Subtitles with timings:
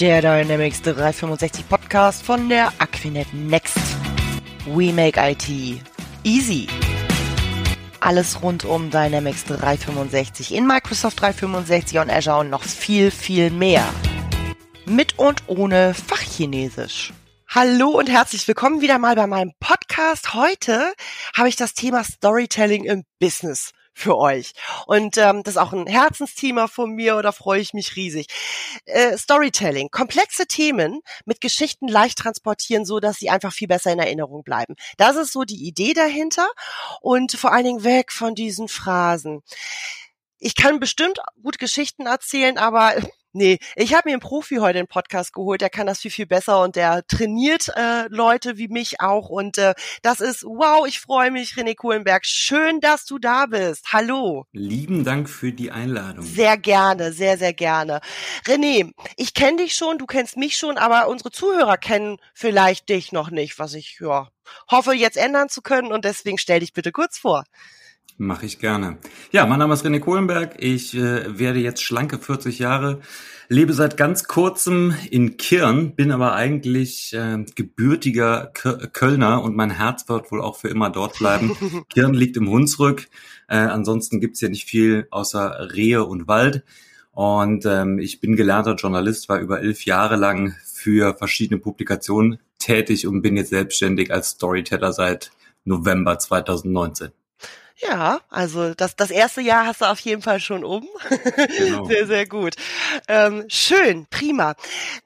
[0.00, 3.76] Der Dynamics 365 Podcast von der Aquinet Next.
[4.66, 5.48] We make IT
[6.22, 6.68] easy.
[7.98, 13.84] Alles rund um Dynamics 365 in Microsoft 365 und Azure und noch viel, viel mehr.
[14.86, 17.12] Mit und ohne Fachchinesisch.
[17.48, 20.32] Hallo und herzlich willkommen wieder mal bei meinem Podcast.
[20.32, 20.92] Heute
[21.36, 24.52] habe ich das Thema Storytelling im Business für euch.
[24.86, 28.26] Und ähm, das ist auch ein Herzensthema von mir da freue ich mich riesig.
[28.84, 33.98] Äh, Storytelling, komplexe Themen mit Geschichten leicht transportieren, so dass sie einfach viel besser in
[33.98, 34.76] Erinnerung bleiben.
[34.96, 36.48] Das ist so die Idee dahinter
[37.00, 39.42] und vor allen Dingen weg von diesen Phrasen.
[40.38, 42.94] Ich kann bestimmt gut Geschichten erzählen, aber
[43.32, 46.26] Nee, ich habe mir einen Profi heute einen Podcast geholt, der kann das viel, viel
[46.26, 49.28] besser und der trainiert äh, Leute wie mich auch.
[49.28, 52.24] Und äh, das ist, wow, ich freue mich, René Kohlenberg.
[52.24, 53.92] Schön, dass du da bist.
[53.92, 54.46] Hallo.
[54.52, 56.24] Lieben Dank für die Einladung.
[56.24, 58.00] Sehr gerne, sehr, sehr gerne.
[58.46, 63.12] René, ich kenne dich schon, du kennst mich schon, aber unsere Zuhörer kennen vielleicht dich
[63.12, 64.28] noch nicht, was ich ja,
[64.70, 65.92] hoffe jetzt ändern zu können.
[65.92, 67.44] Und deswegen stell dich bitte kurz vor.
[68.20, 68.98] Mache ich gerne.
[69.30, 70.56] Ja, mein Name ist René Kohlenberg.
[70.58, 72.98] Ich äh, werde jetzt schlanke 40 Jahre,
[73.48, 78.50] lebe seit ganz kurzem in Kirn, bin aber eigentlich äh, gebürtiger
[78.92, 81.56] Kölner und mein Herz wird wohl auch für immer dort bleiben.
[81.90, 83.06] Kirn liegt im Hunsrück.
[83.46, 86.64] Äh, ansonsten gibt's hier nicht viel außer Rehe und Wald.
[87.12, 93.06] Und ähm, ich bin gelernter Journalist, war über elf Jahre lang für verschiedene Publikationen tätig
[93.06, 95.30] und bin jetzt selbstständig als Storyteller seit
[95.64, 97.12] November 2019.
[97.80, 100.88] Ja, also das, das erste Jahr hast du auf jeden Fall schon um.
[101.56, 101.84] Genau.
[101.88, 102.54] sehr, sehr gut.
[103.06, 104.56] Ähm, schön, prima.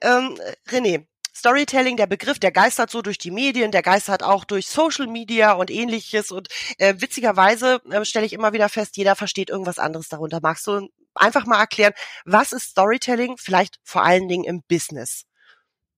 [0.01, 4.67] Ähm, René, Storytelling, der Begriff, der geistert so durch die Medien, der geistert auch durch
[4.67, 6.31] Social Media und ähnliches.
[6.31, 10.39] Und äh, witzigerweise äh, stelle ich immer wieder fest, jeder versteht irgendwas anderes darunter.
[10.41, 11.93] Magst du einfach mal erklären,
[12.25, 15.25] was ist Storytelling, vielleicht vor allen Dingen im Business?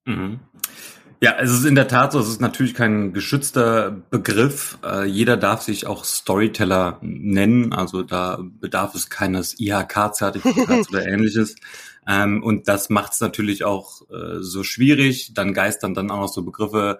[0.05, 0.39] Mhm.
[1.25, 4.77] Ja, es ist in der Tat so, es ist natürlich kein geschützter Begriff.
[4.85, 11.55] Äh, jeder darf sich auch Storyteller nennen, also da bedarf es keines IHK-Zertifikats oder ähnliches.
[12.07, 15.33] Ähm, und das macht es natürlich auch äh, so schwierig.
[15.33, 16.99] Dann geistern dann auch noch so Begriffe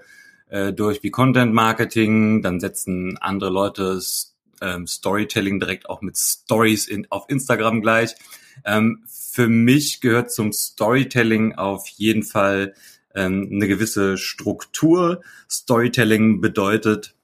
[0.49, 4.01] äh, durch wie Content Marketing, dann setzen andere Leute
[4.59, 8.15] ähm, Storytelling direkt auch mit Stories in, auf Instagram gleich.
[8.65, 12.73] Ähm, für mich gehört zum Storytelling auf jeden Fall
[13.15, 15.21] ähm, eine gewisse Struktur.
[15.49, 17.15] Storytelling bedeutet,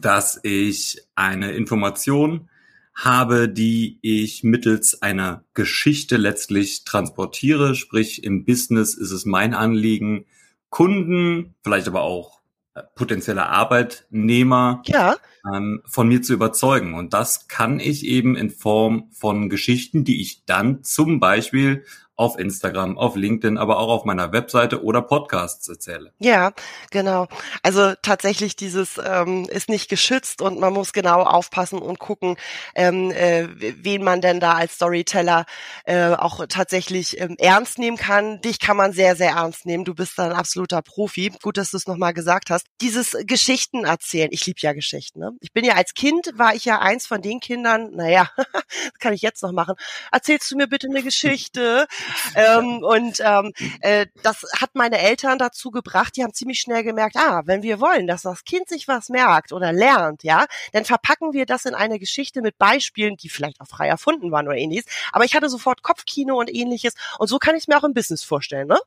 [0.00, 2.48] dass ich eine Information
[2.94, 7.74] habe, die ich mittels einer Geschichte letztlich transportiere.
[7.74, 10.26] Sprich, im Business ist es mein Anliegen,
[10.70, 12.40] Kunden, vielleicht aber auch
[12.74, 15.16] äh, potenzielle Arbeitnehmer ja.
[15.52, 16.94] ähm, von mir zu überzeugen.
[16.94, 21.84] Und das kann ich eben in Form von Geschichten, die ich dann zum Beispiel
[22.16, 26.12] auf Instagram, auf LinkedIn, aber auch auf meiner Webseite oder Podcasts erzähle.
[26.18, 26.52] Ja,
[26.90, 27.26] genau.
[27.62, 32.36] Also tatsächlich dieses ähm, ist nicht geschützt und man muss genau aufpassen und gucken,
[32.76, 35.44] ähm, äh, wen man denn da als Storyteller
[35.84, 38.40] äh, auch tatsächlich ähm, ernst nehmen kann.
[38.42, 39.84] Dich kann man sehr, sehr ernst nehmen.
[39.84, 41.32] Du bist da ein absoluter Profi.
[41.42, 42.66] Gut, dass du es nochmal gesagt hast.
[42.80, 44.28] Dieses Geschichten erzählen.
[44.30, 45.18] Ich liebe ja Geschichten.
[45.18, 45.32] Ne?
[45.40, 49.12] Ich bin ja als Kind, war ich ja eins von den Kindern, naja, das kann
[49.12, 49.74] ich jetzt noch machen.
[50.12, 51.86] Erzählst du mir bitte eine Geschichte?
[52.34, 57.16] ähm, und ähm, äh, das hat meine Eltern dazu gebracht, die haben ziemlich schnell gemerkt,
[57.16, 61.32] ah, wenn wir wollen, dass das Kind sich was merkt oder lernt, ja, dann verpacken
[61.32, 64.86] wir das in eine Geschichte mit Beispielen, die vielleicht auch frei erfunden waren oder ähnliches.
[65.12, 66.94] Aber ich hatte sofort Kopfkino und ähnliches.
[67.18, 68.78] Und so kann ich es mir auch im Business vorstellen, ne?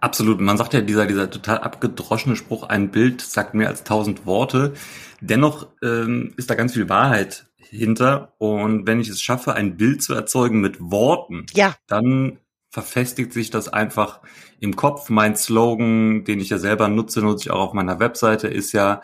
[0.00, 0.40] Absolut.
[0.40, 4.74] Man sagt ja, dieser, dieser total abgedroschene Spruch, ein Bild sagt mehr als tausend Worte.
[5.20, 8.34] Dennoch ähm, ist da ganz viel Wahrheit hinter.
[8.38, 11.74] Und wenn ich es schaffe, ein Bild zu erzeugen mit Worten, ja.
[11.86, 12.38] dann
[12.70, 14.20] verfestigt sich das einfach
[14.60, 15.08] im Kopf.
[15.08, 19.00] Mein Slogan, den ich ja selber nutze, nutze ich auch auf meiner Webseite, ist ja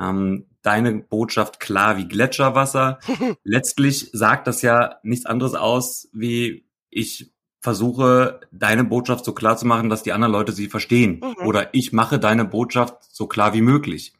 [0.00, 3.00] ähm, deine Botschaft klar wie Gletscherwasser.
[3.44, 9.66] Letztlich sagt das ja nichts anderes aus, wie ich versuche, deine Botschaft so klar zu
[9.66, 11.20] machen, dass die anderen Leute sie verstehen.
[11.22, 11.46] Mhm.
[11.46, 14.14] Oder ich mache deine Botschaft so klar wie möglich.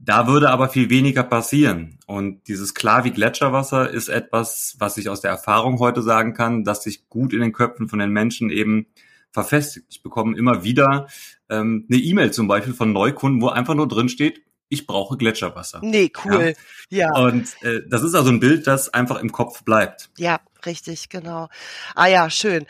[0.00, 1.98] Da würde aber viel weniger passieren.
[2.06, 6.64] Und dieses klar wie Gletscherwasser ist etwas, was ich aus der Erfahrung heute sagen kann,
[6.64, 8.86] dass sich gut in den Köpfen von den Menschen eben
[9.30, 9.86] verfestigt.
[9.90, 11.08] Ich bekomme immer wieder
[11.50, 15.80] ähm, eine E-Mail zum Beispiel von Neukunden, wo einfach nur drin steht, ich brauche Gletscherwasser.
[15.82, 16.54] Nee, cool.
[16.90, 17.08] Ja.
[17.08, 17.16] ja.
[17.16, 20.10] Und äh, das ist also ein Bild, das einfach im Kopf bleibt.
[20.18, 21.48] Ja, richtig, genau.
[21.94, 22.66] Ah ja, schön.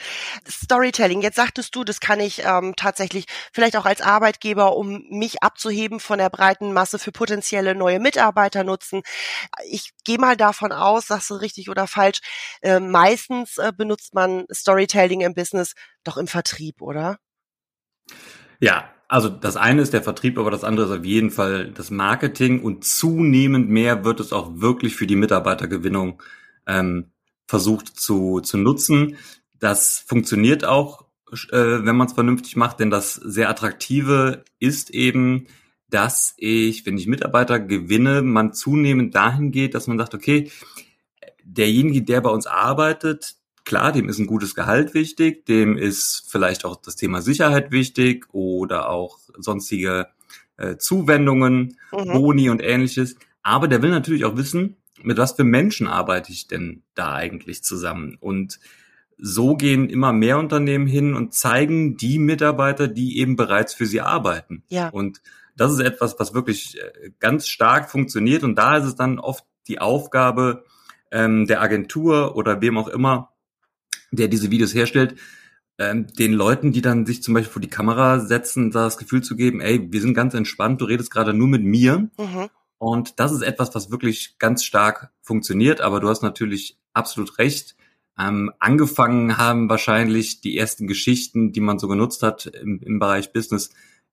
[0.48, 5.42] Storytelling, jetzt sagtest du, das kann ich ähm, tatsächlich vielleicht auch als Arbeitgeber, um mich
[5.42, 9.02] abzuheben von der breiten Masse für potenzielle neue Mitarbeiter nutzen.
[9.70, 12.20] Ich gehe mal davon aus, sagst du richtig oder falsch,
[12.62, 15.74] äh, meistens äh, benutzt man Storytelling im Business
[16.04, 17.18] doch im Vertrieb, oder?
[18.60, 21.90] Ja, also das eine ist der Vertrieb, aber das andere ist auf jeden Fall das
[21.90, 26.22] Marketing und zunehmend mehr wird es auch wirklich für die Mitarbeitergewinnung
[26.66, 27.10] ähm,
[27.48, 29.16] versucht zu, zu nutzen.
[29.58, 31.06] Das funktioniert auch,
[31.50, 35.46] äh, wenn man es vernünftig macht, denn das sehr attraktive ist eben,
[35.90, 40.50] dass ich, wenn ich Mitarbeiter gewinne, man zunehmend dahin geht, dass man sagt, okay,
[41.42, 46.66] derjenige, der bei uns arbeitet, klar, dem ist ein gutes Gehalt wichtig, dem ist vielleicht
[46.66, 50.08] auch das Thema Sicherheit wichtig oder auch sonstige
[50.58, 52.12] äh, Zuwendungen, mhm.
[52.12, 53.16] Boni und ähnliches.
[53.42, 57.62] Aber der will natürlich auch wissen, mit was für Menschen arbeite ich denn da eigentlich
[57.62, 58.16] zusammen?
[58.20, 58.58] Und
[59.18, 64.00] so gehen immer mehr Unternehmen hin und zeigen die Mitarbeiter, die eben bereits für sie
[64.00, 64.62] arbeiten.
[64.68, 64.88] Ja.
[64.90, 65.20] Und
[65.56, 68.44] das ist etwas, was wirklich äh, ganz stark funktioniert.
[68.44, 70.64] Und da ist es dann oft die Aufgabe
[71.10, 73.32] ähm, der Agentur oder wem auch immer,
[74.12, 75.16] der diese Videos herstellt,
[75.78, 79.22] ähm, den Leuten, die dann sich zum Beispiel vor die Kamera setzen, da das Gefühl
[79.22, 82.08] zu geben, ey, wir sind ganz entspannt, du redest gerade nur mit mir.
[82.18, 82.48] Mhm.
[82.78, 85.80] Und das ist etwas, was wirklich ganz stark funktioniert.
[85.80, 87.76] Aber du hast natürlich absolut recht.
[88.18, 93.32] Ähm, angefangen haben wahrscheinlich die ersten Geschichten, die man so genutzt hat im, im Bereich
[93.32, 93.70] Business,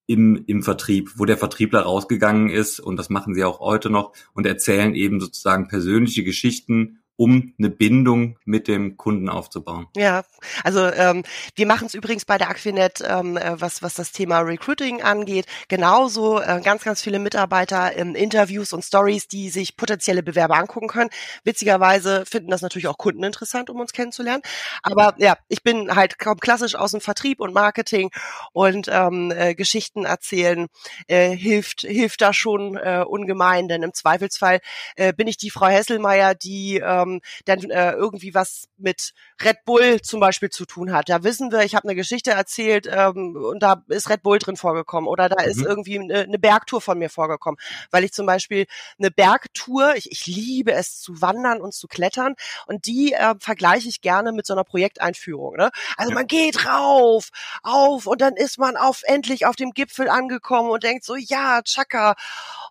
[0.07, 4.13] im, im Vertrieb, wo der Vertriebler rausgegangen ist, und das machen sie auch heute noch,
[4.33, 9.87] und erzählen eben sozusagen persönliche Geschichten um eine Bindung mit dem Kunden aufzubauen.
[9.95, 10.23] Ja,
[10.63, 11.23] also ähm,
[11.55, 15.45] wir machen es übrigens bei der Aquinet, ähm, äh, was, was das Thema Recruiting angeht,
[15.69, 20.87] genauso äh, ganz, ganz viele Mitarbeiter im Interviews und Stories, die sich potenzielle Bewerber angucken
[20.87, 21.09] können.
[21.43, 24.43] Witzigerweise finden das natürlich auch Kunden interessant, um uns kennenzulernen.
[24.83, 28.11] Aber ja, ich bin halt kaum klassisch aus dem Vertrieb und Marketing
[28.51, 30.67] und ähm, äh, Geschichten erzählen
[31.07, 34.59] äh, hilft, hilft da schon äh, ungemein, denn im Zweifelsfall
[34.97, 39.13] äh, bin ich die Frau Hesselmeier, die äh, ähm, dann äh, irgendwie was mit
[39.43, 41.09] Red Bull zum Beispiel zu tun hat.
[41.09, 44.57] Da wissen wir, ich habe eine Geschichte erzählt ähm, und da ist Red Bull drin
[44.57, 45.49] vorgekommen oder da mhm.
[45.49, 47.59] ist irgendwie eine, eine Bergtour von mir vorgekommen,
[47.91, 48.65] weil ich zum Beispiel
[48.97, 52.35] eine Bergtour, ich, ich liebe es zu wandern und zu klettern
[52.67, 55.55] und die äh, vergleiche ich gerne mit so einer Projekteinführung.
[55.55, 55.71] Ne?
[55.97, 56.15] Also ja.
[56.15, 57.29] man geht rauf,
[57.63, 61.61] auf und dann ist man auf endlich auf dem Gipfel angekommen und denkt so, ja,
[61.63, 62.15] Chaka.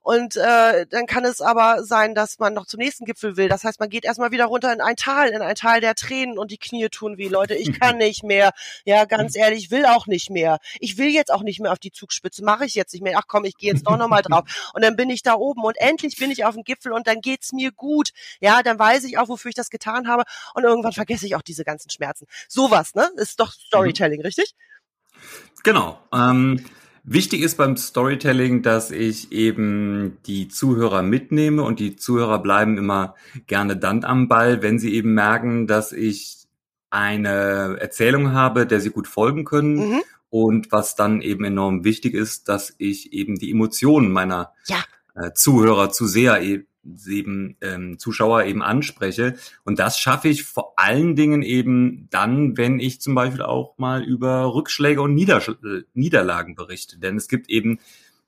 [0.03, 3.49] Und äh, dann kann es aber sein, dass man noch zum nächsten Gipfel will.
[3.49, 6.38] Das heißt, man geht erstmal wieder runter in ein Tal, in ein Tal der Tränen
[6.38, 8.53] und die Knie tun wie, Leute, ich kann nicht mehr.
[8.85, 10.59] Ja, ganz ehrlich, ich will auch nicht mehr.
[10.81, 13.19] Ich will jetzt auch nicht mehr auf die Zugspitze, mache ich jetzt nicht mehr.
[13.19, 14.71] Ach komm, ich gehe jetzt doch nochmal drauf.
[14.75, 17.21] Und dann bin ich da oben und endlich bin ich auf dem Gipfel und dann
[17.21, 18.11] geht's mir gut.
[18.41, 20.25] Ja, dann weiß ich auch, wofür ich das getan habe
[20.55, 22.27] und irgendwann vergesse ich auch diese ganzen Schmerzen.
[22.49, 23.11] Sowas, ne?
[23.17, 24.27] Ist doch Storytelling, mhm.
[24.27, 24.55] richtig?
[25.62, 25.99] Genau.
[26.12, 26.65] Ähm
[27.06, 33.15] Wichtig ist beim Storytelling, dass ich eben die Zuhörer mitnehme und die Zuhörer bleiben immer
[33.47, 36.47] gerne dann am Ball, wenn sie eben merken, dass ich
[36.89, 39.91] eine Erzählung habe, der sie gut folgen können.
[39.91, 40.03] Mhm.
[40.31, 44.83] Und was dann eben enorm wichtig ist, dass ich eben die Emotionen meiner ja.
[45.15, 46.41] äh, Zuhörer zu sehr
[47.07, 49.35] eben ähm, Zuschauer eben anspreche.
[49.65, 54.03] Und das schaffe ich vor allen Dingen eben dann, wenn ich zum Beispiel auch mal
[54.03, 56.99] über Rückschläge und Niedersch äh, Niederlagen berichte.
[56.99, 57.79] Denn es gibt eben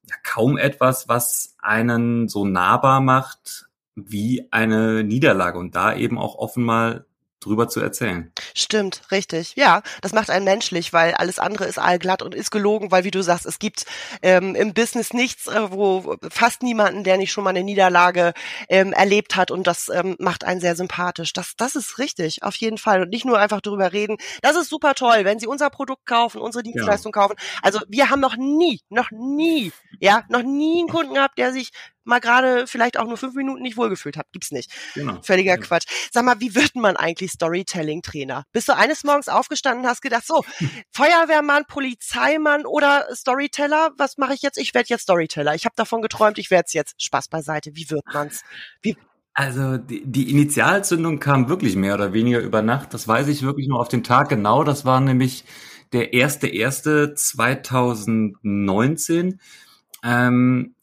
[0.09, 3.67] ja, kaum etwas, was einen so nahbar macht
[3.97, 7.07] wie eine Niederlage und da eben auch offen mal
[7.47, 8.33] drüber zu erzählen.
[8.55, 9.55] Stimmt, richtig.
[9.57, 13.11] Ja, das macht einen menschlich, weil alles andere ist allglatt und ist gelogen, weil wie
[13.11, 13.87] du sagst, es gibt
[14.23, 18.35] ähm, im Business nichts, äh, wo fast niemanden, der nicht schon mal eine Niederlage
[18.69, 21.33] ähm, erlebt hat und das ähm, macht einen sehr sympathisch.
[21.33, 23.03] Das, das ist richtig, auf jeden Fall.
[23.03, 24.17] Und nicht nur einfach drüber reden.
[24.43, 27.23] Das ist super toll, wenn Sie unser Produkt kaufen, unsere Dienstleistung ja.
[27.23, 27.37] kaufen.
[27.63, 31.71] Also wir haben noch nie, noch nie, ja, noch nie einen Kunden gehabt, der sich
[32.07, 34.29] mal gerade vielleicht auch nur fünf Minuten nicht wohlgefühlt habe.
[34.33, 34.71] Gibt's nicht.
[34.95, 35.21] Genau.
[35.23, 35.69] Völliger genau.
[35.69, 35.87] Quatsch.
[36.13, 38.45] Sag mal, wie wird man eigentlich Storytelling-Trainer?
[38.53, 40.45] Bist du eines Morgens aufgestanden und hast gedacht, so,
[40.93, 43.91] Feuerwehrmann, Polizeimann oder Storyteller?
[43.99, 44.59] Was mache ich jetzt?
[44.59, 45.55] Ich werde jetzt Storyteller.
[45.55, 47.03] Ich habe davon geträumt, ich werde es jetzt.
[47.03, 47.75] Spaß beiseite.
[47.75, 48.43] Wie wird man's?
[48.83, 48.97] Wie
[49.39, 52.95] also die, die Initialzündung kam wirklich mehr oder weniger über Nacht.
[52.95, 54.65] Das weiß ich wirklich nur auf den Tag genau.
[54.65, 55.45] Das war nämlich
[55.93, 59.39] der erste erste 2019.
[60.03, 60.75] Ähm,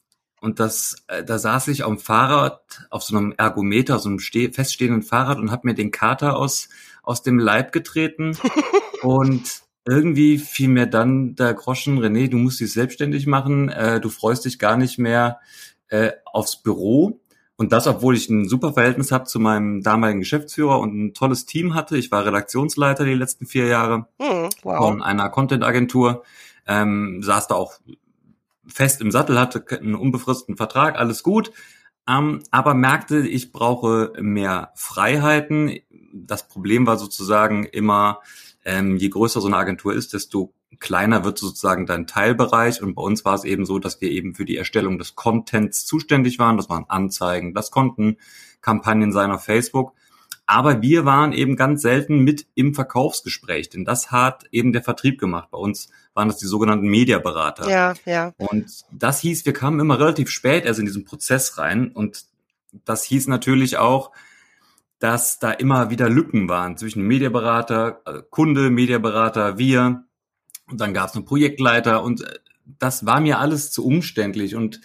[0.44, 4.18] und das, äh, da saß ich auf dem Fahrrad, auf so einem Ergometer, so einem
[4.18, 6.68] steh feststehenden Fahrrad und habe mir den Kater aus,
[7.02, 8.36] aus dem Leib getreten.
[9.02, 14.10] und irgendwie fiel mir dann der Groschen, René, du musst dich selbstständig machen, äh, du
[14.10, 15.40] freust dich gar nicht mehr
[15.88, 17.20] äh, aufs Büro.
[17.56, 21.46] Und das, obwohl ich ein super Verhältnis habe zu meinem damaligen Geschäftsführer und ein tolles
[21.46, 21.96] Team hatte.
[21.96, 24.78] Ich war Redaktionsleiter die letzten vier Jahre hm, wow.
[24.78, 26.24] von einer Content-Agentur,
[26.66, 27.78] ähm, saß da auch
[28.66, 31.52] fest im Sattel, hatte einen unbefristeten Vertrag, alles gut.
[32.08, 35.78] Ähm, aber merkte, ich brauche mehr Freiheiten.
[36.12, 38.20] Das Problem war sozusagen immer,
[38.64, 42.82] ähm, je größer so eine Agentur ist, desto kleiner wird sozusagen dein Teilbereich.
[42.82, 45.86] Und bei uns war es eben so, dass wir eben für die Erstellung des Contents
[45.86, 46.56] zuständig waren.
[46.56, 48.18] Das waren Anzeigen, das konnten
[48.60, 49.92] Kampagnen sein auf Facebook.
[50.46, 55.18] Aber wir waren eben ganz selten mit im Verkaufsgespräch, denn das hat eben der Vertrieb
[55.18, 55.50] gemacht.
[55.50, 57.68] Bei uns waren das die sogenannten Mediaberater.
[57.68, 58.32] Ja, ja.
[58.38, 62.24] Und das hieß, wir kamen immer relativ spät erst in diesen Prozess rein und
[62.84, 64.12] das hieß natürlich auch,
[64.98, 70.04] dass da immer wieder Lücken waren zwischen Mediaberater, also Kunde, Mediaberater, wir.
[70.66, 72.38] Und dann gab es einen Projektleiter und äh,
[72.78, 74.80] das war mir alles zu umständlich und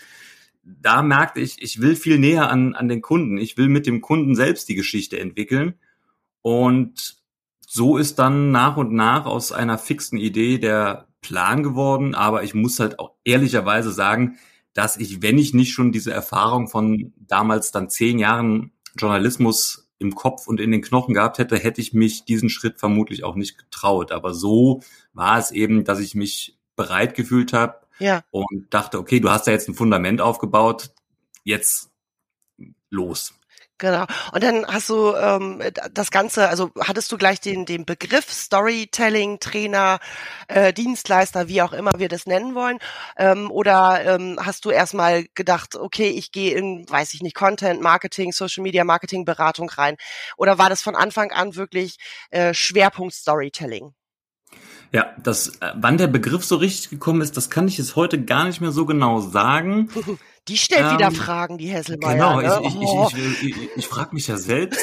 [0.63, 3.37] da merkte ich, ich will viel näher an, an den Kunden.
[3.37, 5.75] Ich will mit dem Kunden selbst die Geschichte entwickeln.
[6.41, 7.17] Und
[7.59, 12.15] so ist dann nach und nach aus einer fixen Idee der Plan geworden.
[12.15, 14.37] Aber ich muss halt auch ehrlicherweise sagen,
[14.73, 20.15] dass ich, wenn ich nicht schon diese Erfahrung von damals dann zehn Jahren Journalismus im
[20.15, 23.57] Kopf und in den Knochen gehabt hätte, hätte ich mich diesen Schritt vermutlich auch nicht
[23.57, 24.11] getraut.
[24.11, 24.81] Aber so
[25.13, 28.23] war es eben, dass ich mich bereit gefühlt habe, ja.
[28.31, 30.91] Und dachte, okay, du hast ja jetzt ein Fundament aufgebaut,
[31.43, 31.91] jetzt
[32.89, 33.33] los.
[33.79, 34.05] Genau.
[34.33, 39.39] Und dann hast du ähm, das Ganze, also hattest du gleich den, den Begriff Storytelling,
[39.39, 39.99] Trainer,
[40.49, 42.79] äh, Dienstleister, wie auch immer wir das nennen wollen,
[43.17, 47.81] ähm, oder ähm, hast du erstmal gedacht, okay, ich gehe in, weiß ich nicht, Content,
[47.81, 49.95] Marketing, Social Media, Marketing, Beratung rein?
[50.35, 51.97] Oder war das von Anfang an wirklich
[52.31, 53.93] äh, Schwerpunkt Storytelling?
[54.91, 58.23] Ja, das, äh, wann der Begriff so richtig gekommen ist, das kann ich jetzt heute
[58.23, 59.89] gar nicht mehr so genau sagen.
[60.47, 62.13] Die stellt ähm, wieder Fragen, die Hesselmeier.
[62.13, 62.61] Genau, ne?
[62.63, 63.07] ich, ich, oh.
[63.11, 64.79] ich, ich, ich, ich, ich frage mich ja selbst.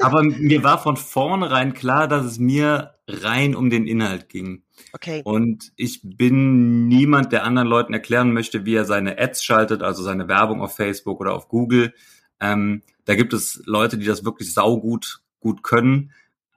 [0.00, 4.62] aber mir war von vornherein klar, dass es mir rein um den Inhalt ging.
[4.94, 5.20] Okay.
[5.22, 10.02] Und ich bin niemand, der anderen Leuten erklären möchte, wie er seine Ads schaltet, also
[10.02, 11.92] seine Werbung auf Facebook oder auf Google.
[12.40, 16.12] Ähm, da gibt es Leute, die das wirklich saugut gut können.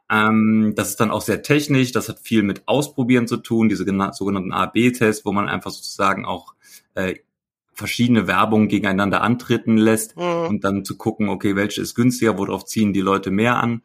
[0.10, 3.86] Ähm, das ist dann auch sehr technisch, das hat viel mit Ausprobieren zu tun, diese
[3.86, 6.54] sogenannten A-B-Tests, wo man einfach sozusagen auch
[6.94, 7.16] äh,
[7.74, 10.48] verschiedene Werbungen gegeneinander antreten lässt mhm.
[10.48, 13.82] und dann zu gucken, okay, welche ist günstiger, worauf ziehen die Leute mehr an.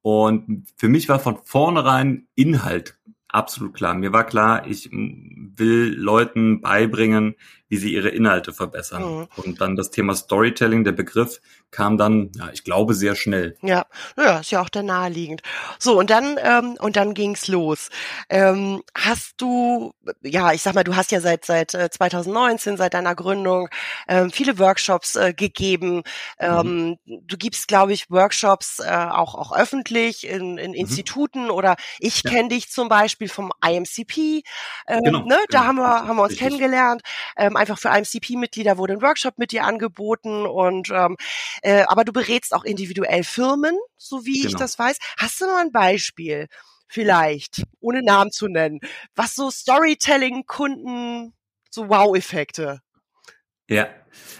[0.00, 2.98] Und für mich war von vornherein Inhalt
[3.28, 3.94] absolut klar.
[3.94, 7.34] Mir war klar, ich will Leuten beibringen,
[7.68, 9.02] wie sie ihre Inhalte verbessern.
[9.02, 9.28] Mhm.
[9.36, 13.56] Und dann das Thema Storytelling, der Begriff, kam dann, ja, ich glaube, sehr schnell.
[13.60, 15.42] Ja, ja, ist ja auch da naheliegend.
[15.78, 17.90] So, und dann, ähm, und dann ging's los.
[18.30, 22.94] Ähm, hast du, ja, ich sag mal, du hast ja seit, seit 2019, äh, seit
[22.94, 23.68] deiner Gründung,
[24.08, 26.02] ähm, viele Workshops äh, gegeben.
[26.38, 27.20] Ähm, mhm.
[27.26, 30.76] Du gibst, glaube ich, Workshops äh, auch, auch öffentlich in, in mhm.
[30.76, 32.30] Instituten oder ich ja.
[32.30, 34.42] kenne dich zum Beispiel vom IMCP.
[34.86, 35.36] Ähm, genau, ne?
[35.50, 35.64] Da genau.
[35.64, 36.48] haben wir, haben wir uns Richtig.
[36.48, 37.02] kennengelernt.
[37.36, 41.16] Ähm, einfach für IMCP-Mitglieder wurde ein Workshop mit dir angeboten und ähm,
[41.62, 44.48] äh, aber du berätst auch individuell Firmen, so wie genau.
[44.48, 44.98] ich das weiß.
[45.18, 46.46] Hast du noch ein Beispiel?
[46.90, 48.80] Vielleicht, ohne Namen zu nennen,
[49.14, 51.34] was so Storytelling-Kunden,
[51.70, 52.80] so Wow-Effekte.
[53.68, 53.88] Ja,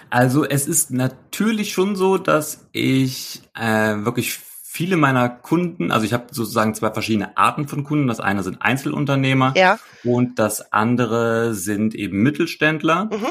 [0.08, 4.40] also es ist natürlich schon so, dass ich äh, wirklich
[4.78, 8.06] viele meiner Kunden, also ich habe sozusagen zwei verschiedene Arten von Kunden.
[8.06, 9.80] Das eine sind Einzelunternehmer ja.
[10.04, 13.26] und das andere sind eben Mittelständler mhm.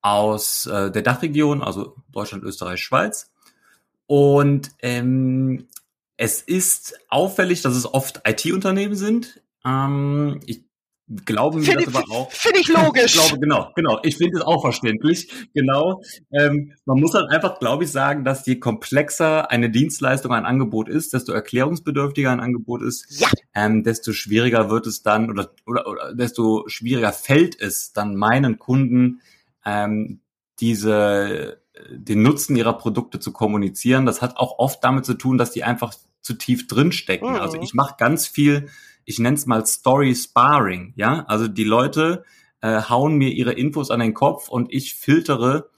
[0.00, 3.32] aus äh, der Dachregion, also Deutschland, Österreich, Schweiz.
[4.06, 5.66] Und ähm,
[6.16, 9.42] es ist auffällig, dass es oft IT-Unternehmen sind.
[9.64, 10.62] Ähm, ich
[11.24, 12.32] glauben wir find das aber auch.
[12.32, 13.14] Finde ich logisch.
[13.16, 14.00] Ich glaube, genau, genau.
[14.02, 15.30] Ich finde es auch verständlich.
[15.52, 16.02] Genau.
[16.32, 20.88] Ähm, man muss halt einfach, glaube ich, sagen, dass je komplexer eine Dienstleistung, ein Angebot
[20.88, 23.28] ist, desto erklärungsbedürftiger ein Angebot ist, ja.
[23.54, 28.58] ähm, desto schwieriger wird es dann oder, oder, oder desto schwieriger fällt es dann meinen
[28.58, 29.20] Kunden,
[29.64, 30.20] ähm,
[30.60, 34.06] diese den Nutzen ihrer Produkte zu kommunizieren.
[34.06, 37.30] Das hat auch oft damit zu tun, dass die einfach zu tief drinstecken.
[37.30, 37.36] Mhm.
[37.36, 38.68] Also ich mache ganz viel
[39.04, 42.24] ich nenne es mal Story Sparring, ja, also die Leute
[42.60, 45.70] äh, hauen mir ihre Infos an den Kopf und ich filtere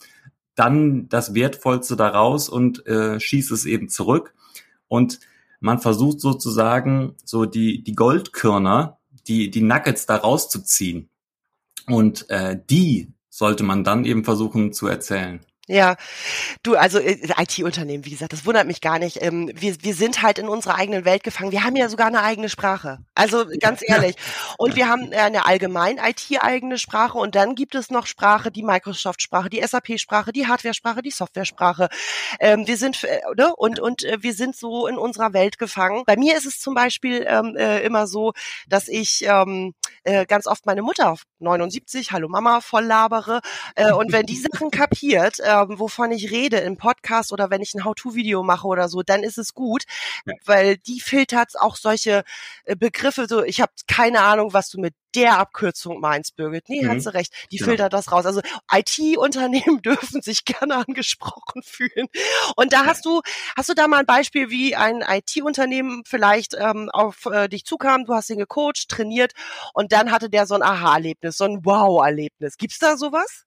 [0.54, 4.35] dann das Wertvollste daraus und äh, schieße es eben zurück.
[4.88, 5.21] Und
[5.61, 11.11] man versucht sozusagen so die die Goldkörner, die die Nuggets da rauszuziehen.
[11.87, 15.40] Und äh, die sollte man dann eben versuchen zu erzählen.
[15.68, 15.96] Ja,
[16.62, 19.20] du, also äh, IT-Unternehmen, wie gesagt, das wundert mich gar nicht.
[19.20, 21.50] Ähm, wir, wir sind halt in unserer eigenen Welt gefangen.
[21.50, 22.99] Wir haben ja sogar eine eigene Sprache.
[23.16, 24.14] Also ganz ehrlich.
[24.58, 29.50] Und wir haben eine allgemein IT-eigene Sprache und dann gibt es noch Sprache, die Microsoft-Sprache,
[29.50, 31.88] die SAP-Sprache, die Hardware-Sprache, die Software-Sprache.
[32.40, 33.54] Ähm, wir sind, äh, ne?
[33.56, 36.04] und, und äh, wir sind so in unserer Welt gefangen.
[36.06, 38.32] Bei mir ist es zum Beispiel ähm, äh, immer so,
[38.68, 43.40] dass ich ähm, äh, ganz oft meine Mutter 79, hallo Mama, voll labere.
[43.75, 47.62] Äh, und wenn die Sachen kapiert, äh, ähm, wovon ich rede im Podcast oder wenn
[47.62, 49.84] ich ein How-to-Video mache oder so, dann ist es gut,
[50.25, 50.34] ja.
[50.44, 52.25] weil die filtert auch solche
[52.64, 56.68] äh, Begriffe, so ich habe keine Ahnung, was du mit der Abkürzung meinst, Birgit.
[56.68, 56.88] Nee, mhm.
[56.88, 57.32] hat sie recht.
[57.50, 57.70] Die genau.
[57.70, 58.26] filtert das raus.
[58.26, 62.08] Also IT-Unternehmen dürfen sich gerne angesprochen fühlen.
[62.54, 63.22] Und da hast du,
[63.56, 68.04] hast du da mal ein Beispiel, wie ein IT-Unternehmen vielleicht ähm, auf äh, dich zukam,
[68.04, 69.32] du hast ihn gecoacht, trainiert
[69.72, 72.58] und dann hatte der so ein Aha-Erlebnis, so ein Wow-Erlebnis.
[72.58, 73.46] Gibt's da sowas?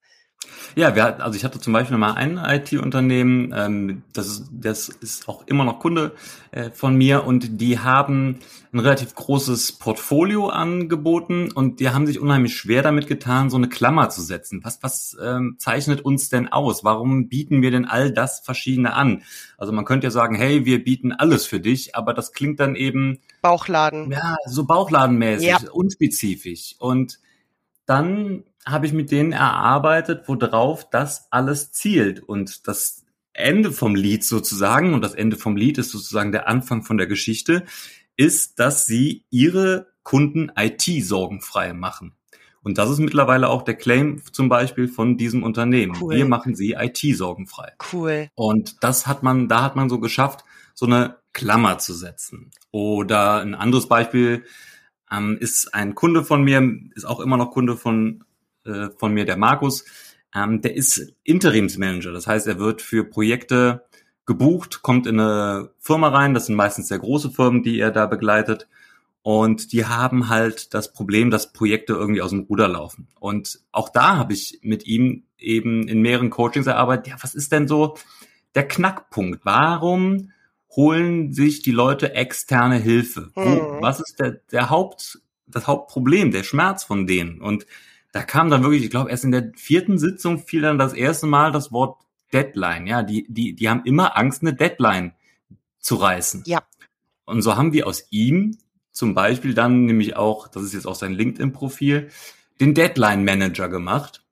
[0.76, 4.88] Ja, wir hatten, also ich hatte zum Beispiel mal ein IT-Unternehmen, ähm, das, ist, das
[4.90, 6.14] ist auch immer noch Kunde
[6.52, 8.40] äh, von mir und die haben
[8.72, 13.68] ein relativ großes Portfolio angeboten und die haben sich unheimlich schwer damit getan, so eine
[13.68, 14.62] Klammer zu setzen.
[14.64, 16.84] Was, was ähm, zeichnet uns denn aus?
[16.84, 19.24] Warum bieten wir denn all das Verschiedene an?
[19.58, 22.76] Also man könnte ja sagen, hey, wir bieten alles für dich, aber das klingt dann
[22.76, 24.12] eben Bauchladen.
[24.12, 25.58] Ja, so Bauchladenmäßig, ja.
[25.72, 27.20] unspezifisch und
[27.86, 32.22] dann habe ich mit denen erarbeitet, worauf das alles zielt.
[32.22, 36.84] Und das Ende vom Lied sozusagen, und das Ende vom Lied ist sozusagen der Anfang
[36.84, 37.66] von der Geschichte,
[38.18, 42.14] ist, dass sie ihre Kunden IT-sorgenfrei machen.
[42.62, 45.98] Und das ist mittlerweile auch der Claim zum Beispiel von diesem Unternehmen.
[46.02, 46.16] Cool.
[46.16, 47.74] Wir machen sie IT-sorgenfrei.
[47.94, 48.28] Cool.
[48.36, 52.52] Und das hat man, da hat man so geschafft, so eine Klammer zu setzen.
[52.72, 54.44] Oder ein anderes Beispiel
[55.12, 56.62] ähm, ist ein Kunde von mir,
[56.96, 58.24] ist auch immer noch Kunde von
[58.66, 59.86] äh, von mir, der Markus,
[60.36, 62.12] ähm, der ist Interimsmanager.
[62.12, 63.86] Das heißt, er wird für Projekte
[64.26, 66.34] gebucht, kommt in eine Firma rein.
[66.34, 68.68] Das sind meistens sehr große Firmen, die er da begleitet.
[69.22, 73.08] Und die haben halt das Problem, dass Projekte irgendwie aus dem Ruder laufen.
[73.20, 77.08] Und auch da habe ich mit ihm eben in mehreren Coachings erarbeitet.
[77.08, 77.98] Ja, was ist denn so
[78.56, 79.42] der Knackpunkt?
[79.44, 80.32] Warum
[80.76, 83.32] holen sich die Leute externe Hilfe?
[83.36, 83.82] Wo, mhm.
[83.82, 87.42] was ist der, der Haupt, das Hauptproblem, der Schmerz von denen?
[87.42, 87.66] Und
[88.12, 91.28] da kam dann wirklich, ich glaube, erst in der vierten Sitzung fiel dann das erste
[91.28, 92.02] Mal das Wort
[92.34, 92.88] Deadline.
[92.88, 95.14] Ja, die, die, die haben immer Angst, eine Deadline
[95.80, 96.44] zu reißen.
[96.46, 96.64] Ja.
[97.26, 98.58] Und so haben wir aus ihm
[98.92, 102.10] zum Beispiel dann nämlich auch, das ist jetzt auch sein LinkedIn-Profil,
[102.60, 104.24] den Deadline Manager gemacht.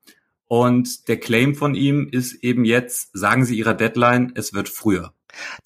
[0.47, 5.13] Und der Claim von ihm ist eben jetzt, sagen Sie Ihrer Deadline, es wird früher.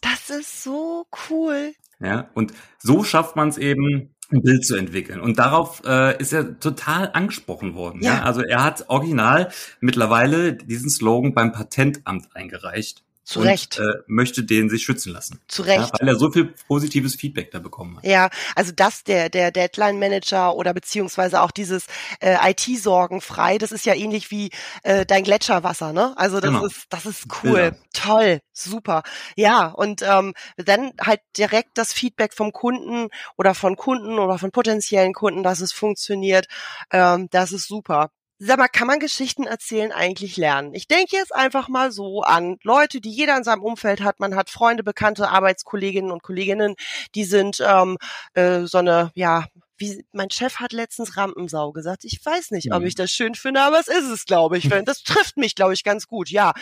[0.02, 1.74] Das ist so cool.
[2.00, 5.20] Ja, und so schafft man es eben, ein Bild zu entwickeln.
[5.20, 8.02] Und darauf äh, ist er total angesprochen worden.
[8.02, 8.16] Ja.
[8.16, 8.24] ja.
[8.24, 13.04] Also er hat original mittlerweile diesen Slogan beim Patentamt eingereicht.
[13.32, 13.80] Zu und, Recht.
[13.80, 15.40] Äh, möchte den sich schützen lassen.
[15.48, 15.80] Zu Recht.
[15.80, 18.06] Ja, weil er so viel positives Feedback da bekommen hat.
[18.06, 21.86] Ja, also das, der, der Deadline Manager oder beziehungsweise auch dieses
[22.20, 24.50] äh, IT-Sorgenfrei, das ist ja ähnlich wie
[24.84, 26.14] äh, dein Gletscherwasser, ne?
[26.18, 26.66] Also das genau.
[26.66, 27.54] ist, das ist cool.
[27.54, 27.78] Bilder.
[27.94, 29.02] Toll, super.
[29.38, 34.52] Ja, und ähm, dann halt direkt das Feedback vom Kunden oder von Kunden oder von
[34.52, 36.48] potenziellen Kunden, dass es funktioniert.
[36.92, 38.10] Ähm, das ist super.
[38.44, 40.74] Sag mal, kann man Geschichten erzählen eigentlich lernen?
[40.74, 44.20] Ich denke jetzt einfach mal so an Leute, die jeder in seinem Umfeld hat.
[44.20, 46.74] Man hat Freunde, Bekannte, Arbeitskolleginnen und Kolleginnen,
[47.14, 48.00] die sind ähm,
[48.34, 49.46] äh, so eine, ja,
[49.82, 52.06] wie mein Chef hat letztens Rampensau gesagt.
[52.06, 54.70] Ich weiß nicht, ob ich das schön finde, aber es ist es, glaube ich.
[54.92, 56.54] Das trifft mich, glaube ich, ganz gut, ja.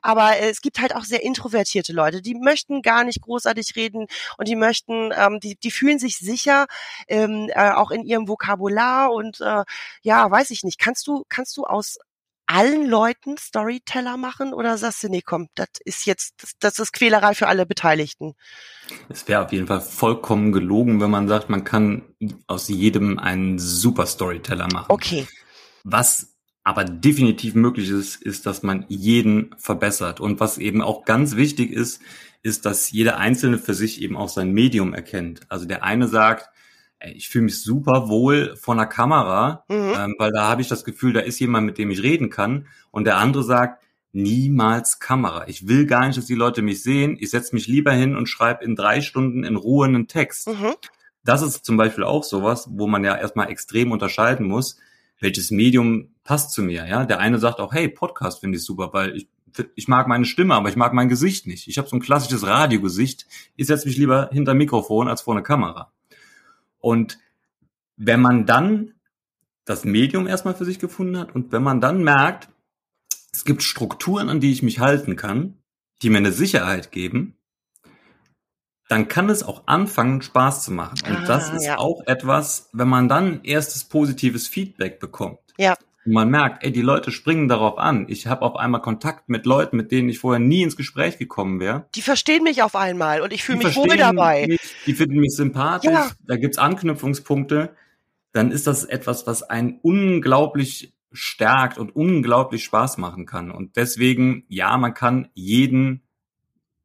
[0.00, 4.06] Aber es gibt halt auch sehr introvertierte Leute, die möchten gar nicht großartig reden
[4.38, 6.66] und die möchten, ähm, die, die fühlen sich sicher,
[7.08, 9.64] ähm, äh, auch in ihrem Vokabular und äh,
[10.02, 10.78] ja, weiß ich nicht.
[10.78, 11.98] Kannst du, kannst du aus
[12.46, 16.92] allen Leuten Storyteller machen oder sagst du, nee, komm, das ist jetzt, das, das ist
[16.92, 18.34] Quälerei für alle Beteiligten?
[19.08, 22.02] Es wäre auf jeden Fall vollkommen gelogen, wenn man sagt, man kann
[22.46, 24.86] aus jedem einen super Storyteller machen.
[24.88, 25.26] Okay.
[25.84, 30.18] Was aber definitiv möglich ist, ist, dass man jeden verbessert.
[30.18, 32.02] Und was eben auch ganz wichtig ist,
[32.42, 35.42] ist, dass jeder Einzelne für sich eben auch sein Medium erkennt.
[35.48, 36.48] Also der eine sagt,
[37.00, 39.92] ich fühle mich super wohl vor einer Kamera, mhm.
[39.96, 42.66] ähm, weil da habe ich das Gefühl, da ist jemand, mit dem ich reden kann.
[42.90, 43.82] Und der andere sagt,
[44.12, 45.46] niemals Kamera.
[45.46, 47.16] Ich will gar nicht, dass die Leute mich sehen.
[47.20, 50.48] Ich setze mich lieber hin und schreibe in drei Stunden in Ruhe einen Text.
[50.48, 50.74] Mhm.
[51.22, 54.78] Das ist zum Beispiel auch sowas, wo man ja erstmal extrem unterscheiden muss,
[55.20, 56.86] welches Medium passt zu mir.
[56.86, 59.28] Ja, der eine sagt auch, hey, Podcast finde ich super, weil ich
[59.74, 61.66] ich mag meine Stimme, aber ich mag mein Gesicht nicht.
[61.66, 63.26] Ich habe so ein klassisches Radiogesicht.
[63.56, 65.92] Ich setze mich lieber hinter Mikrofon als vor eine Kamera.
[66.86, 67.18] Und
[67.96, 68.94] wenn man dann
[69.64, 72.48] das Medium erstmal für sich gefunden hat und wenn man dann merkt,
[73.32, 75.58] es gibt Strukturen, an die ich mich halten kann,
[76.00, 77.36] die mir eine Sicherheit geben,
[78.88, 81.00] dann kann es auch anfangen, Spaß zu machen.
[81.08, 81.78] Und ah, das ist ja.
[81.78, 85.40] auch etwas, wenn man dann erstes positives Feedback bekommt.
[85.58, 85.76] Ja.
[86.06, 88.06] Und man merkt, ey, die Leute springen darauf an.
[88.08, 91.58] Ich habe auf einmal Kontakt mit Leuten, mit denen ich vorher nie ins Gespräch gekommen
[91.58, 91.88] wäre.
[91.96, 94.46] Die verstehen mich auf einmal und ich fühle mich wohl dabei.
[94.46, 96.10] Mich, die finden mich sympathisch, ja.
[96.26, 97.74] da gibt's Anknüpfungspunkte.
[98.32, 103.50] Dann ist das etwas, was einen unglaublich stärkt und unglaublich Spaß machen kann.
[103.50, 106.02] Und deswegen, ja, man kann jeden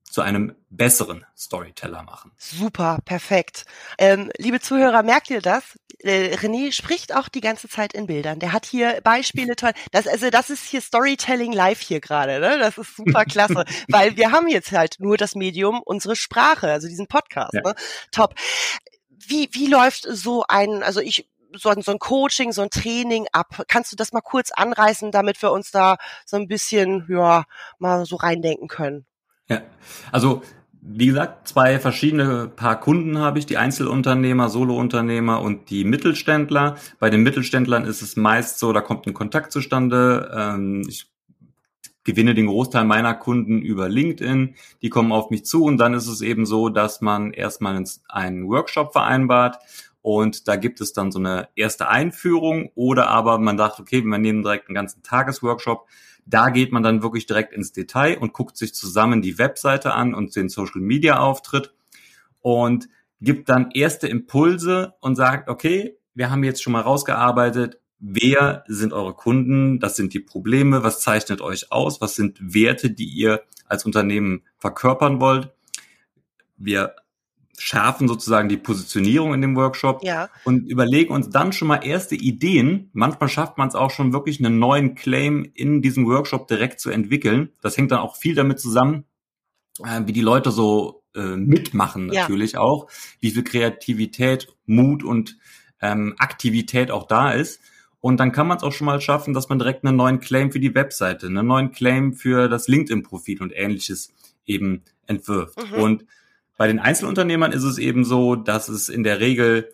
[0.04, 2.32] zu einem besseren Storyteller machen.
[2.38, 3.66] Super, perfekt.
[3.98, 5.78] Ähm, liebe Zuhörer, merkt ihr das?
[6.00, 8.40] Äh, René spricht auch die ganze Zeit in Bildern.
[8.40, 9.74] Der hat hier Beispiele toll.
[9.92, 12.40] Das, also das ist hier Storytelling live hier gerade.
[12.40, 12.58] Ne?
[12.58, 16.88] Das ist super klasse, weil wir haben jetzt halt nur das Medium unsere Sprache, also
[16.88, 17.54] diesen Podcast.
[17.54, 17.62] Ja.
[17.62, 17.76] Ne?
[18.12, 18.36] Top.
[19.10, 23.28] Wie, wie läuft so ein, also ich so ein, so ein Coaching, so ein Training
[23.34, 23.64] ab?
[23.68, 27.44] Kannst du das mal kurz anreißen, damit wir uns da so ein bisschen, ja,
[27.78, 29.06] mal so reindenken können?
[29.50, 29.62] Ja,
[30.14, 30.42] also
[30.82, 36.76] wie gesagt, zwei verschiedene Paar Kunden habe ich, die Einzelunternehmer, Solounternehmer und die Mittelständler.
[37.00, 40.32] Bei den Mittelständlern ist es meist so, da kommt ein Kontakt zustande.
[40.36, 41.12] Ähm, ich
[42.04, 46.08] gewinne den Großteil meiner Kunden über LinkedIn, die kommen auf mich zu und dann ist
[46.08, 49.60] es eben so, dass man erstmal einen Workshop vereinbart
[50.02, 54.18] und da gibt es dann so eine erste Einführung oder aber man sagt, okay, wir
[54.18, 55.88] nehmen direkt einen ganzen Tagesworkshop,
[56.26, 60.14] da geht man dann wirklich direkt ins Detail und guckt sich zusammen die Webseite an
[60.14, 61.74] und den Social Media Auftritt
[62.42, 62.90] und
[63.22, 68.94] gibt dann erste Impulse und sagt, okay, wir haben jetzt schon mal rausgearbeitet, wer sind
[68.94, 73.44] eure Kunden, das sind die Probleme, was zeichnet euch aus, was sind Werte, die ihr
[73.68, 75.52] als Unternehmen verkörpern wollt.
[76.58, 76.96] Wir
[77.62, 80.30] schärfen sozusagen die Positionierung in dem Workshop ja.
[80.46, 82.90] und überlegen uns dann schon mal erste Ideen.
[82.94, 86.90] Manchmal schafft man es auch schon wirklich einen neuen Claim in diesem Workshop direkt zu
[86.90, 87.50] entwickeln.
[87.62, 89.06] Das hängt dann auch viel damit zusammen,
[89.84, 92.62] äh, wie die Leute so äh, mitmachen natürlich ja.
[92.62, 92.88] auch,
[93.20, 95.38] wie viel Kreativität, Mut und
[95.82, 97.62] ähm, Aktivität auch da ist.
[98.00, 100.52] Und dann kann man es auch schon mal schaffen, dass man direkt einen neuen Claim
[100.52, 104.12] für die Webseite, einen neuen Claim für das LinkedIn-Profil und ähnliches
[104.48, 105.60] eben entwirft.
[105.72, 105.80] Mhm.
[105.80, 106.06] Und
[106.62, 109.72] bei den Einzelunternehmern ist es eben so, dass es in der Regel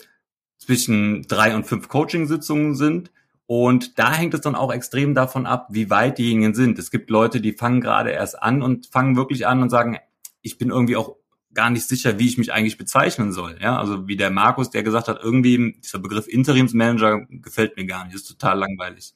[0.58, 3.12] zwischen drei und fünf Coaching-Sitzungen sind.
[3.46, 6.80] Und da hängt es dann auch extrem davon ab, wie weit diejenigen sind.
[6.80, 9.98] Es gibt Leute, die fangen gerade erst an und fangen wirklich an und sagen,
[10.42, 11.18] ich bin irgendwie auch
[11.54, 13.58] gar nicht sicher, wie ich mich eigentlich bezeichnen soll.
[13.62, 18.06] Ja, also wie der Markus, der gesagt hat, irgendwie dieser Begriff Interimsmanager gefällt mir gar
[18.06, 19.14] nicht, ist total langweilig.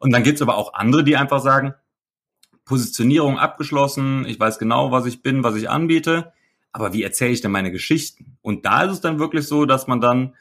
[0.00, 1.72] Und dann gibt's aber auch andere, die einfach sagen,
[2.66, 6.34] Positionierung abgeschlossen, ich weiß genau, was ich bin, was ich anbiete
[6.72, 8.36] aber wie erzähle ich denn meine Geschichten?
[8.42, 10.34] Und da ist es dann wirklich so, dass man dann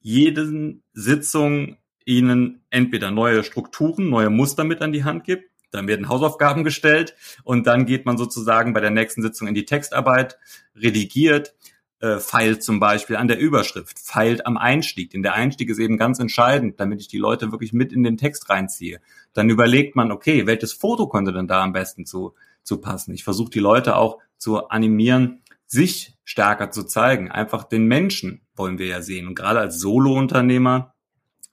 [0.00, 6.08] jeden Sitzung ihnen entweder neue Strukturen, neue Muster mit an die Hand gibt, dann werden
[6.08, 10.36] Hausaufgaben gestellt und dann geht man sozusagen bei der nächsten Sitzung in die Textarbeit,
[10.74, 11.54] redigiert,
[12.00, 15.98] äh, feilt zum Beispiel an der Überschrift, feilt am Einstieg, denn der Einstieg ist eben
[15.98, 19.00] ganz entscheidend, damit ich die Leute wirklich mit in den Text reinziehe.
[19.32, 23.12] Dann überlegt man, okay, welches Foto könnte denn da am besten zu, zu passen?
[23.14, 27.30] Ich versuche die Leute auch zu animieren, sich stärker zu zeigen.
[27.30, 29.28] Einfach den Menschen wollen wir ja sehen.
[29.28, 30.94] Und gerade als Solo-Unternehmer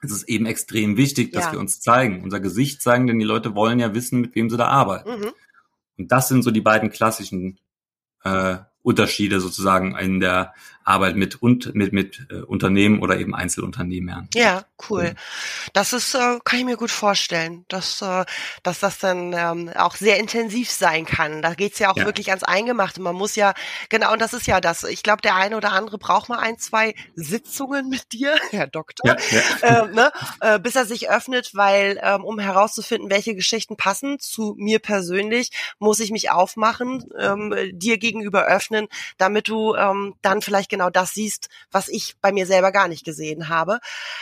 [0.02, 1.52] ist es eben extrem wichtig, dass ja.
[1.52, 4.56] wir uns zeigen, unser Gesicht zeigen, denn die Leute wollen ja wissen, mit wem sie
[4.56, 5.20] da arbeiten.
[5.20, 5.30] Mhm.
[5.98, 7.58] Und das sind so die beiden klassischen
[8.24, 10.52] äh, Unterschiede sozusagen in der
[10.88, 14.28] Arbeit mit und mit mit äh, Unternehmen oder eben Einzelunternehmern.
[14.34, 15.14] Ja, cool.
[15.74, 18.24] Das ist äh, kann ich mir gut vorstellen, dass äh,
[18.62, 21.42] dass das dann ähm, auch sehr intensiv sein kann.
[21.42, 22.06] Da geht's ja auch ja.
[22.06, 23.02] wirklich ans Eingemachte.
[23.02, 23.52] Man muss ja
[23.90, 24.84] genau und das ist ja das.
[24.84, 29.16] Ich glaube, der eine oder andere braucht mal ein, zwei Sitzungen mit dir, Herr Doktor,
[29.30, 29.82] ja, ja.
[29.82, 34.54] Äh, ne, äh, bis er sich öffnet, weil ähm, um herauszufinden, welche Geschichten passen zu
[34.56, 40.70] mir persönlich, muss ich mich aufmachen, ähm, dir gegenüber öffnen, damit du ähm, dann vielleicht
[40.70, 43.78] genau das siehst, was ich bei mir selber gar nicht gesehen habe.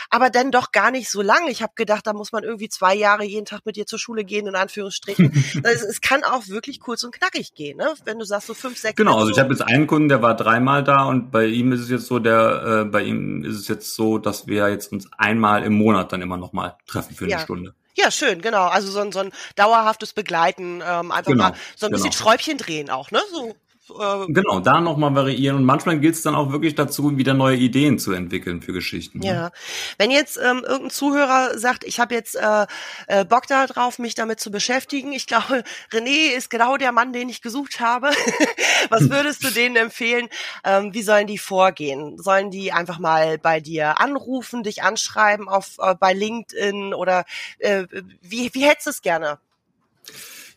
[0.09, 1.49] Aber dann doch gar nicht so lange.
[1.49, 4.23] Ich habe gedacht, da muss man irgendwie zwei Jahre jeden Tag mit dir zur Schule
[4.23, 5.31] gehen, in Anführungsstrichen.
[5.63, 7.93] es, es, kann auch wirklich kurz und knackig gehen, ne?
[8.05, 8.95] wenn du sagst so fünf, sechs.
[8.95, 11.81] Genau, also ich habe jetzt einen Kunden, der war dreimal da und bei ihm ist
[11.81, 15.09] es jetzt so, der äh, bei ihm ist es jetzt so, dass wir jetzt uns
[15.17, 17.39] einmal im Monat dann immer noch mal treffen für eine ja.
[17.39, 17.73] Stunde.
[17.97, 18.67] Ja, schön, genau.
[18.67, 22.21] Also so ein, so ein dauerhaftes Begleiten, ähm, einfach genau, mal so ein bisschen genau.
[22.21, 23.19] Schräubchen drehen auch, ne?
[23.31, 23.55] So
[23.89, 27.57] äh, genau, da nochmal variieren und manchmal gilt es dann auch wirklich dazu, wieder neue
[27.57, 29.19] Ideen zu entwickeln für Geschichten.
[29.19, 29.27] Ne?
[29.27, 29.51] Ja,
[29.97, 32.65] wenn jetzt ähm, irgendein Zuhörer sagt, ich habe jetzt äh,
[33.07, 37.13] äh, Bock da drauf, mich damit zu beschäftigen, ich glaube, René ist genau der Mann,
[37.13, 38.09] den ich gesucht habe.
[38.89, 40.29] Was würdest du denen empfehlen?
[40.63, 42.17] Ähm, wie sollen die vorgehen?
[42.17, 47.25] Sollen die einfach mal bei dir anrufen, dich anschreiben auf äh, bei LinkedIn oder
[47.59, 47.85] äh,
[48.21, 49.39] wie, wie hättest du es gerne?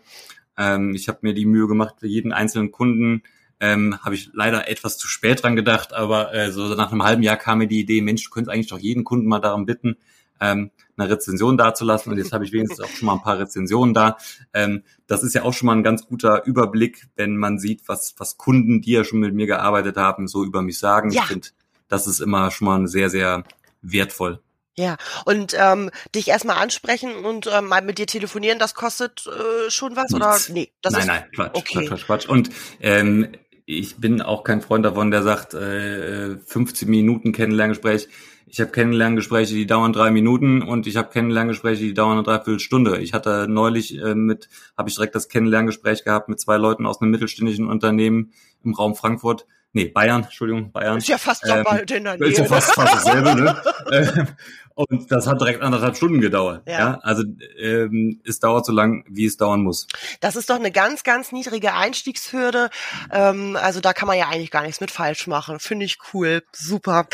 [0.58, 3.24] Ähm, ich habe mir die Mühe gemacht, für jeden einzelnen Kunden
[3.60, 7.24] ähm, habe ich leider etwas zu spät dran gedacht, aber äh, so nach einem halben
[7.24, 9.98] Jahr kam mir die Idee, Mensch, du könntest eigentlich doch jeden Kunden mal darum bitten,
[10.40, 12.12] ähm, eine Rezension dazulassen.
[12.12, 14.18] Und jetzt habe ich wenigstens auch schon mal ein paar Rezensionen da.
[14.54, 18.16] Ähm, das ist ja auch schon mal ein ganz guter Überblick, wenn man sieht, was,
[18.18, 21.12] was Kunden, die ja schon mit mir gearbeitet haben, so über mich sagen.
[21.12, 21.22] Ja.
[21.22, 21.48] Ich finde,
[21.88, 23.44] das ist immer schon mal sehr, sehr
[23.82, 24.42] wertvoll.
[24.80, 29.72] Ja, und ähm, dich erstmal ansprechen und ähm, mal mit dir telefonieren, das kostet äh,
[29.72, 30.12] schon was?
[30.12, 30.50] Nichts.
[30.50, 31.88] Oder nee, das nein, ist nein, Quatsch, okay.
[31.88, 32.30] Quatsch, Quatsch, Quatsch.
[32.30, 33.30] Und ähm,
[33.66, 38.08] ich bin auch kein Freund davon, der sagt, äh, 15 Minuten Kennenlerngespräch.
[38.50, 43.00] Ich habe Kennenlerngespräche, die dauern drei Minuten und ich habe Kennenlerngespräche, die dauern eine Dreiviertelstunde.
[43.00, 47.02] Ich hatte neulich äh, mit, habe ich direkt das Kennenlerngespräch gehabt mit zwei Leuten aus
[47.02, 48.32] einem mittelständischen Unternehmen
[48.64, 49.46] im Raum Frankfurt.
[49.78, 50.98] Nee, Bayern, Entschuldigung, Bayern.
[50.98, 52.30] Ist ja fast ähm, bald in der Nähe.
[52.30, 53.62] Ist ja fast, fast dasselbe, ne?
[53.90, 54.28] Ähm,
[54.74, 56.64] und das hat direkt anderthalb Stunden gedauert.
[56.68, 56.80] Ja.
[56.80, 57.00] ja?
[57.02, 57.24] Also
[57.58, 59.88] ähm, es dauert so lang, wie es dauern muss.
[60.20, 62.70] Das ist doch eine ganz, ganz niedrige Einstiegshürde.
[63.12, 65.60] Ähm, also da kann man ja eigentlich gar nichts mit falsch machen.
[65.60, 66.44] Finde ich cool.
[66.52, 67.08] Super.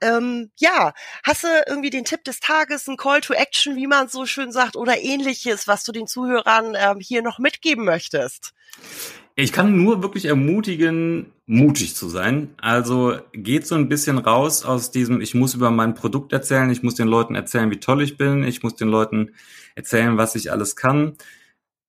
[0.00, 0.92] Ähm, ja,
[1.22, 4.50] hast du irgendwie den Tipp des Tages, ein Call to Action, wie man so schön
[4.50, 8.54] sagt, oder ähnliches, was du den Zuhörern ähm, hier noch mitgeben möchtest?
[9.40, 12.56] Ich kann nur wirklich ermutigen, mutig zu sein.
[12.60, 16.82] Also geht so ein bisschen raus aus diesem, ich muss über mein Produkt erzählen, ich
[16.82, 19.30] muss den Leuten erzählen, wie toll ich bin, ich muss den Leuten
[19.76, 21.12] erzählen, was ich alles kann.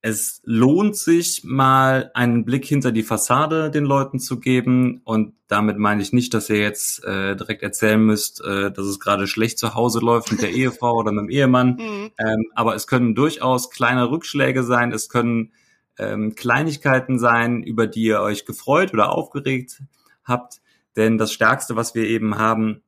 [0.02, 5.80] Es lohnt sich mal einen Blick hinter die Fassade den Leuten zu geben und damit
[5.80, 9.58] meine ich nicht, dass ihr jetzt äh, direkt erzählen müsst, äh, dass es gerade schlecht
[9.58, 11.78] zu Hause läuft mit der Ehefrau oder mit dem Ehemann.
[11.78, 12.12] Mhm.
[12.20, 15.52] Ähm, aber es können durchaus kleine Rückschläge sein, es können
[16.00, 19.82] ähm, Kleinigkeiten sein, über die ihr euch gefreut oder aufgeregt
[20.24, 20.62] habt.
[20.96, 22.82] Denn das Stärkste, was wir eben haben,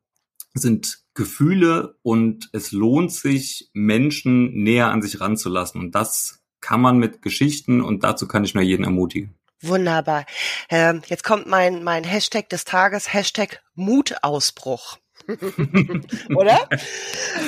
[0.53, 5.79] sind Gefühle und es lohnt sich, Menschen näher an sich ranzulassen.
[5.79, 9.35] Und das kann man mit Geschichten und dazu kann ich nur jeden ermutigen.
[9.61, 10.25] Wunderbar.
[10.69, 14.97] Ähm, jetzt kommt mein, mein Hashtag des Tages, Hashtag Mutausbruch.
[16.35, 16.67] Oder?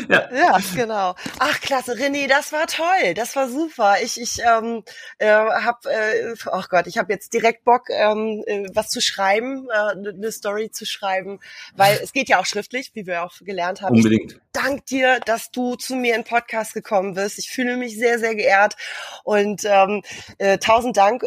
[0.09, 0.29] Ja.
[0.33, 1.15] ja, genau.
[1.39, 3.95] Ach, klasse, René, das war toll, das war super.
[4.01, 4.83] Ich, ich ähm,
[5.17, 9.67] äh, habe, äh, ach Gott, ich habe jetzt direkt Bock, ähm, äh, was zu schreiben,
[9.69, 11.39] äh, eine Story zu schreiben,
[11.75, 13.95] weil es geht ja auch schriftlich, wie wir auch gelernt haben.
[13.95, 14.39] Unbedingt.
[14.53, 17.39] Dank dir, dass du zu mir in Podcast gekommen bist.
[17.39, 18.75] Ich fühle mich sehr, sehr geehrt
[19.23, 20.03] und ähm,
[20.37, 21.23] äh, tausend Dank.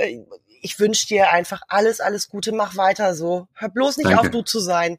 [0.62, 2.52] Ich wünsche dir einfach alles, alles Gute.
[2.52, 3.48] Mach weiter so.
[3.54, 4.20] Hör bloß nicht Danke.
[4.20, 4.98] auf, du zu sein.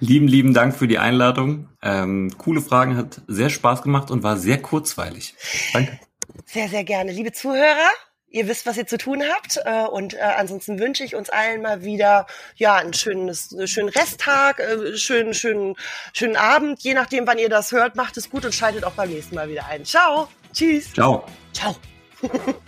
[0.00, 1.68] Lieben, lieben Dank für die Einladung.
[1.82, 5.34] Ähm, coole Fragen, hat sehr Spaß gemacht und war sehr kurzweilig.
[5.72, 5.98] Danke.
[6.46, 7.12] Sehr, sehr gerne.
[7.12, 7.90] Liebe Zuhörer,
[8.28, 9.60] ihr wisst, was ihr zu tun habt.
[9.64, 13.88] Äh, und äh, ansonsten wünsche ich uns allen mal wieder ja einen schönes, einen schönen
[13.88, 15.76] Resttag, äh, schönen, schönen,
[16.12, 16.82] schönen Abend.
[16.82, 19.48] Je nachdem, wann ihr das hört, macht es gut und schaltet auch beim nächsten Mal
[19.48, 19.84] wieder ein.
[19.84, 20.28] Ciao.
[20.52, 20.92] Tschüss.
[20.92, 21.24] Ciao.
[21.52, 21.76] Ciao.